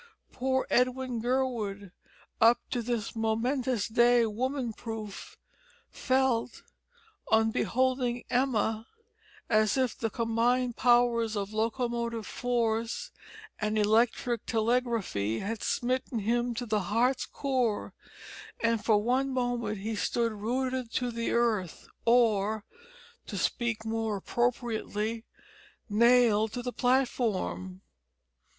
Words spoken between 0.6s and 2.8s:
Edwin Gurwood, up